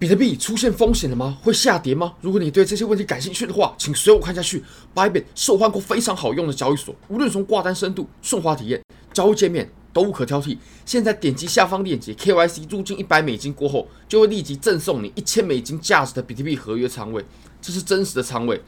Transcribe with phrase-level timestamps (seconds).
[0.00, 1.36] 比特币出现风险了吗？
[1.42, 2.14] 会下跌吗？
[2.20, 4.62] 如果你对这些问题感兴趣的话，请随我看下去。
[4.94, 8.80] Bybit 受换过非常好用的交易所，无论从挂单深度、顺滑体验、
[9.12, 10.56] 交易界面都无可挑剔。
[10.86, 17.24] 现在点击下方链接，KYC 入金一百美金过后，就会立即赠送你一千美金价值的比特币合约仓位，
[17.60, 18.62] 这是真实的仓位。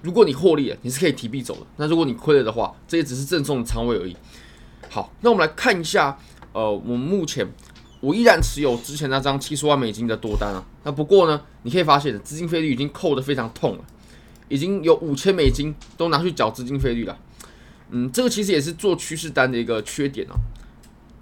[0.00, 1.66] 如果你获利了，你是可以提币走的。
[1.76, 4.16] 那如果你亏了的话，这也只是赠送的仓位而已。
[4.88, 6.18] 好，那我们来看一下，
[6.54, 7.46] 呃，我们目前。
[8.02, 13.84] 我依然持有之前那张七十万美金的多单啊，那不过呢，你可以发现资金费率已经扣得非常痛了，
[14.48, 17.16] 已经有五千美金都拿去缴资金费率了。
[17.90, 20.34] 嗯，这个其实也是做趋势单的一个缺点啊，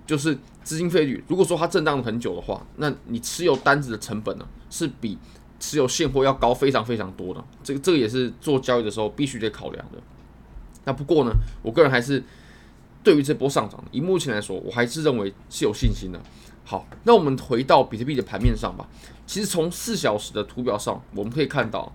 [0.07, 1.23] 就是资金费率。
[1.29, 5.19] 如果说它震荡了很久的话，那你持有单子的成本呢，是比
[5.59, 7.45] 持有现货要高非常非常多的。
[7.63, 9.99] 这个这个也是做交易的时候必须得考量的。
[10.87, 12.25] 那不过呢，我个人还是
[13.05, 16.19] 对于这波上涨，以目前来说，我还是认为是有信心的。
[16.71, 18.89] 好，那我们回到比特币的盘面上吧。
[19.27, 21.93] 其实从四小时的图表上，我们可以看到，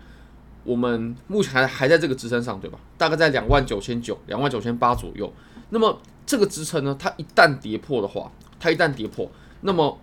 [0.66, 2.78] 我们目前还还在这个支撑上，对吧？
[2.98, 5.32] 大概在两万九千九、两万九千八左右。
[5.70, 9.98] 那么这个支撑呢，它一旦跌破的话，它一旦跌破，那么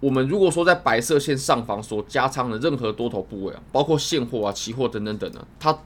[0.00, 5.78] 我们如果说在白色线上方所加仓的任何多头部位啊，包括现货啊、期货等等等呢，它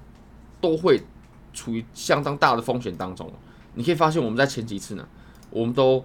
[0.61, 1.01] 都会
[1.53, 3.33] 处于相当大的风险当中。
[3.75, 5.07] 你可以发现，我们在前几次呢，
[5.51, 6.05] 我们都。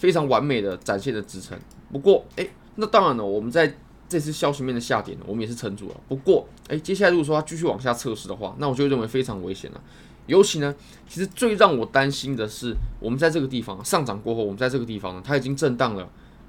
[0.00, 1.58] 非常完美的展现的支撑，
[1.92, 3.76] 不过，诶，那当然了，我们在
[4.08, 6.00] 这次消息面的下跌呢，我们也是撑住了。
[6.08, 9.80] 不过，诶，接下来如果说它继续往下测试的话，那我就认为非常危险了。
[10.26, 10.74] 尤其呢，
[11.06, 16.08] 其实最让我担心的是，我们在这个地方上涨过后，我们在这个地方呢，它已经震荡了，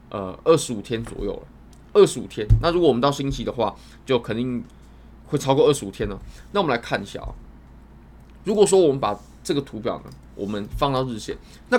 [0.09, 1.44] 呃，二十五天左右了。
[1.94, 4.63] 二十五天，那如果我们到星期的话，就肯定
[5.25, 6.17] 会超过二十五天了。
[6.53, 7.35] 那我们来看一下啊，
[8.45, 11.35] 如果说我们把这个图表呢，我们放到日线，
[11.67, 11.77] 那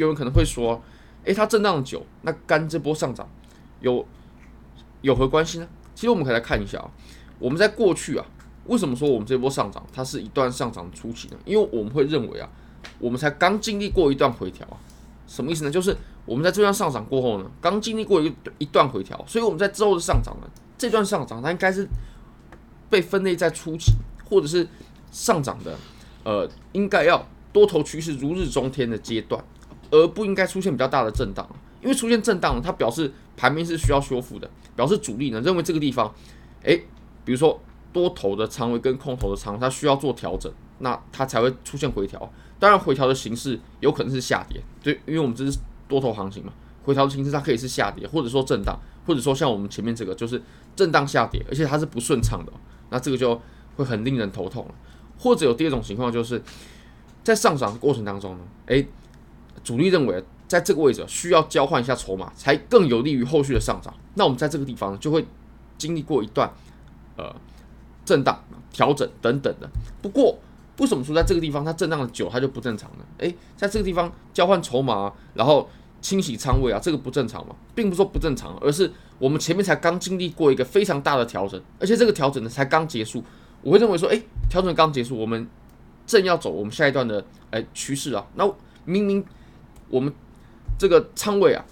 [0.00, 0.82] 有人可能会说，
[1.24, 3.28] 诶，它震荡久，那跟这波上涨
[3.80, 4.04] 有
[5.02, 5.68] 有何关系呢？
[5.94, 6.90] 其实我们可以来看一下啊，
[7.38, 8.24] 我们在过去啊，
[8.66, 11.36] 为什么说我们这波上涨它是一段上涨初期呢？
[11.44, 12.48] 因为我们会认为啊，
[12.98, 14.80] 我们才刚经历过一段回调啊，
[15.26, 15.70] 什么意思呢？
[15.70, 15.94] 就是
[16.24, 21.86] 我们在这段上涨过后呢，刚经历过一一段回调，所以我们在之后的上涨呢，这段上涨它应该是
[22.88, 23.92] 被分类在初期，
[24.24, 24.66] 或者是
[25.10, 25.76] 上涨的，
[26.24, 29.44] 呃，应该要多头趋势如日中天的阶段。
[29.90, 31.48] 而不应该出现比较大的震荡，
[31.82, 36.12] 因为出现震荡，它表示盘面是需要修复的，表示主力呢认为这个地方，
[36.62, 36.84] 诶，
[37.24, 37.60] 比如说
[37.92, 42.30] 多头的仓位跟空头的仓位，它需要做调整，那它才会出现回调。
[42.58, 45.58] 当然，回调的形式有可能是下跌，对，因为我们这是
[45.88, 46.52] 多头行情嘛，
[46.84, 50.40] 回调的形式它可以是下跌，或者说震荡，或者说像我们前面这个就是
[50.76, 52.52] 震荡下跌，而且它是不顺畅的，
[52.90, 53.40] 那这个就
[53.76, 54.74] 会很令人头痛了。
[55.18, 56.42] 或者有第二种情况，就是
[57.24, 58.86] 在上涨的过程当中呢，诶。
[59.62, 63.94] 主力认为，在这个位置需要交换一下筹码，才更有利于后续的上涨。
[64.14, 65.24] 那我们在这个地方就会
[65.78, 66.50] 经历过一段
[67.16, 67.34] 呃
[68.04, 69.70] 震荡、调整等等的。
[70.02, 70.38] 不过，
[70.78, 73.04] 为什么说在这个地方它震荡的久，它就不正常呢？
[73.18, 75.68] 诶，在这个地方交换筹码，然后
[76.00, 77.54] 清洗仓位啊，这个不正常吗？
[77.74, 83.22] 并不是说不正常，而是我们前面才刚经历过一个非常大的调整，而且这个调整呢才刚结束。
[83.62, 85.46] 我会认为说，诶，调整刚结束，我们
[86.06, 88.26] 正要走我们下一段的诶趋势啊。
[88.34, 88.50] 那
[88.84, 89.24] 明明。
[89.90, 90.12] 我们
[90.78, 91.62] 这个仓位啊，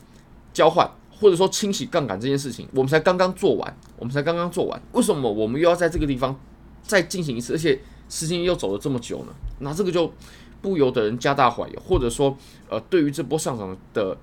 [0.53, 6.39] 交换或者说清洗杠杆这件事情，我们才刚刚做完，我们才刚刚做完，为什么我们又要在这个地方
[6.83, 9.33] 再进行一次，而且时间又走了这么久呢？
[9.61, 10.13] 那这个就
[10.61, 12.37] 不由得人加大怀疑，或者说，
[12.69, 14.17] 呃，对于这波上涨的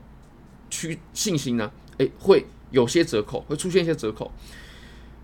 [0.69, 4.31] 趋信心呢，诶，会有些折扣，会出现一些折扣。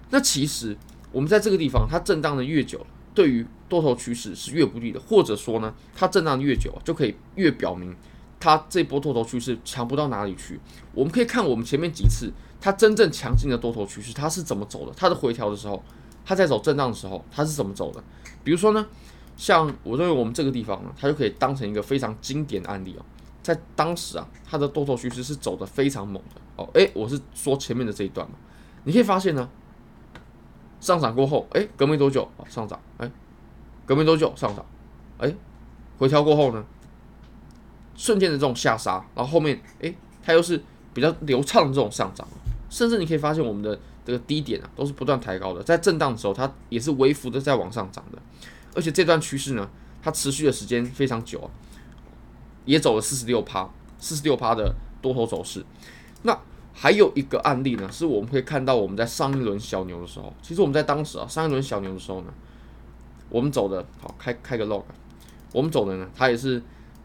[0.09, 0.76] 那其实
[1.12, 7.96] 我们在这个地方，它震荡的越久，对于多头趋势是越不利的，或者说呢，它震荡越久，就可以越表明。
[8.41, 10.59] 它这波多头趋势强不到哪里去？
[10.94, 14.91] 我们可以看我们前面几次它真正强劲的多头趋势，它是怎么走的？
[14.97, 15.81] 它的回调的时候，
[16.25, 18.03] 它在走震荡的时候，它是怎么走的？
[18.44, 18.85] 比如说呢，
[19.38, 23.06] 像我认为我们这个地方呢，它就可以当成一个非常经典的案例哦。
[23.44, 26.68] 在当时啊，它的多头趋势是走的非常猛的哦。
[26.73, 28.35] 诶，我是说前面的这一段嘛，
[28.84, 29.47] 你可以发现呢，
[30.79, 33.11] 上涨过后，诶，隔没多久啊上涨，诶，
[33.85, 34.66] 隔没多久上涨，
[35.20, 35.35] 诶，
[35.99, 36.66] 回调过后呢？
[37.96, 40.61] 瞬间的这种下杀，然后后面诶，它又是
[40.93, 42.28] 比较流畅的这种上涨，
[42.70, 48.17] 甚至你可以发现我们的这个低点啊都是不断抬高的，在震荡的时候它也是微幅的在往上涨的，
[48.73, 49.70] 而且这段趋势呢，
[50.02, 51.47] 它持续的时间非常久啊，
[52.66, 55.64] 也走了四十六趴，四十六趴的多头走势。
[56.23, 56.37] 那
[56.73, 62.34] 还有一个案例呢，是我们会看到我们在上一轮小牛的时候，其实我们在当时啊上一轮小牛的时候呢，
[63.29, 64.84] 我们走的好开开个 log，
[65.53, 66.61] 我们走的呢，它也是。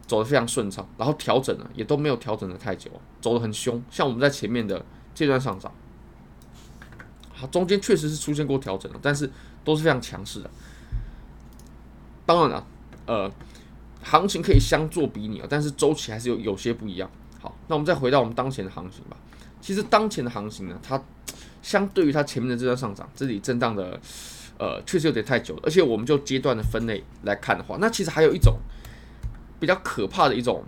[0.07, 2.89] 走得非常顺畅，然后调整呢也都没有调整得太久，
[3.21, 3.83] 走得很凶。
[3.91, 4.83] 像我们在前面的
[5.13, 5.71] 这段上涨，
[7.33, 9.29] 好，中间确实是出现过调整的，但是
[9.63, 10.49] 都是非常强势的。
[12.25, 12.67] 当然了，
[13.05, 13.31] 呃，
[14.01, 17.09] 行情可以相作比拟啊，但是周期还是有有些不一样。
[17.39, 19.17] 好，那我们再回到我们当前的行情吧。
[19.59, 21.01] 其实当前的行情呢，它
[21.61, 23.99] 相对于它前面的这段上涨，这里震荡的，
[24.57, 25.61] 呃，确实有点太久了。
[25.63, 28.57] 而且我们就阶段的分类来看的话，那其实还有一种
[29.59, 30.63] 比较可怕的一种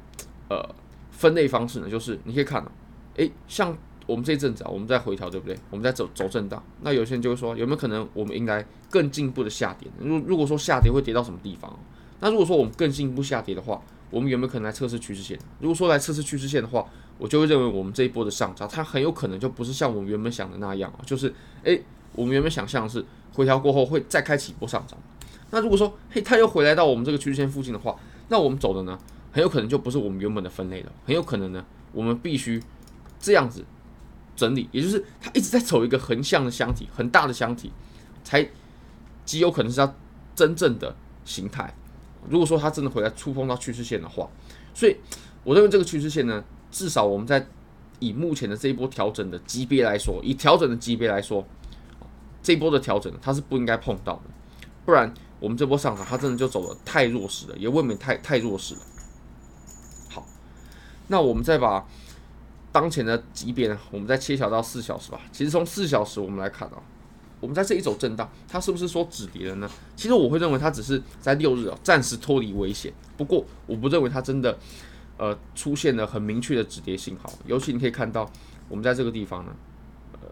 [0.50, 0.64] 呃
[1.12, 2.72] 分类方式呢，就是你可以看到，
[3.16, 3.76] 诶，像
[4.06, 5.58] 我们这一阵子啊，我们在回调，对不对？
[5.70, 9.90] 我们在走走震荡，那有些人就会说，有没有可能我们应该更进一步的下跌？
[10.00, 11.78] 如如果说下跌会跌到什么地方？
[12.22, 15.38] 那如果说我们更进一步下跌的话，我们有没有可能来测试趋势线？
[15.60, 16.86] 如果说来测试趋势线的话，
[17.18, 21.34] 我就会认为我们这一波的上涨，它很有可能就不是像我们原本想的那样啊，就是
[21.64, 21.82] 诶，
[22.14, 24.98] 我们原本想象的是回调过后会再开启一波上涨。
[25.52, 27.96] 那如果说嘿，它又回来到我们这个趋势线附近的话，
[28.30, 28.98] 那我们走的呢，
[29.32, 32.64] 很有可能就不是我们原本的分类了，很有可能呢，我们必须
[33.20, 33.66] 这样子
[34.36, 37.72] 整理，也就是它一直在走一个横向的箱体，很大的箱体，
[38.24, 38.48] 才
[39.26, 39.94] 极有可能是它
[40.36, 40.96] 真正的
[41.26, 41.74] 形态。
[42.30, 44.30] 如果说它真的回来触碰到趋势线的话，
[44.74, 44.96] 所以
[45.44, 47.48] 我认为这个趋势线呢，至少我们在
[48.00, 51.46] 以目前的这一波调整的级别来说，以调整的级别来说，
[52.44, 54.22] 这一波的调整它是不应该碰到的，
[54.86, 58.82] 不然我们这波上涨它真的就走得太弱势了，也未免太太弱势了。
[60.10, 60.26] 好，
[61.08, 61.86] 那我们再把
[62.72, 65.22] 当前的级别呢，我们再切小到四小时吧。
[65.32, 66.82] 其实从四小时我们来看啊。
[67.42, 69.72] 我们在这一走震荡，它是不是说止跌了呢？
[69.96, 72.92] 其实我会认为它只是在六日啊暂时脱离危险。
[73.16, 74.60] 不过我不认为它真的
[75.16, 77.32] 呃出现了很明确的止跌信号。
[77.46, 78.30] 尤其你可以看到，
[78.68, 79.56] 我们在这个地方呢，
[80.22, 80.28] 呃，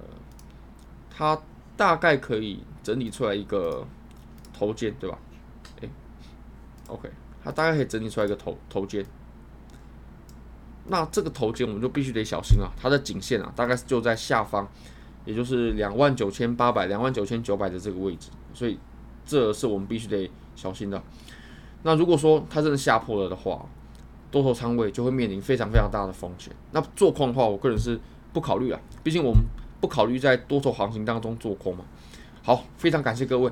[1.10, 1.42] 它
[1.78, 3.88] 大概可以整理出来一个
[4.58, 5.20] 头肩，对吧？
[5.82, 5.90] 诶
[6.88, 7.10] ，OK，
[7.44, 9.06] 它大概可以整理出来一个头头肩。
[10.86, 14.68] 那这个头肩我们就必须得小心啊，它的颈线啊大概就在下方。
[15.26, 18.80] 也就是两万九千八百、两万九千九百的这个位置，所以
[19.26, 21.04] 这是我们必须得小心的。
[21.84, 23.66] 那如果说它真的下破了的话，
[24.32, 26.56] 多头仓位就会面临非常非常大的风险。
[26.72, 28.00] 那做空的话，我个人是
[28.32, 29.42] 不考虑啊，毕竟我们
[29.82, 31.84] 不考虑在多头行情当中做空嘛。
[32.42, 33.52] 好，非常感谢各位，